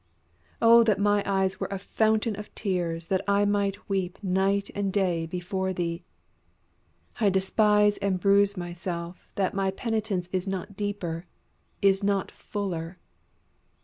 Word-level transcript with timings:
O 0.63 0.83
that 0.85 0.97
mine 0.97 1.21
eyes 1.27 1.59
were 1.59 1.67
a 1.69 1.77
fountain 1.77 2.35
of 2.35 2.51
tears 2.55 3.05
that 3.05 3.21
I 3.27 3.45
might 3.45 3.87
weep 3.87 4.17
night 4.23 4.71
and 4.73 4.91
day 4.91 5.27
before 5.27 5.73
Thee! 5.73 6.03
I 7.19 7.29
despise 7.29 7.97
and 7.97 8.19
bruise 8.19 8.57
myself 8.57 9.27
that 9.35 9.53
my 9.53 9.69
penitence 9.69 10.27
is 10.31 10.47
not 10.47 10.75
deeper, 10.75 11.27
is 11.83 12.03
not 12.03 12.31
fuller. 12.31 12.97